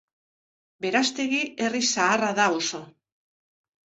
Berastegi 0.85 1.41
herri 1.65 1.83
zaharra 1.97 2.31
da 2.41 2.47
oso. 2.57 2.83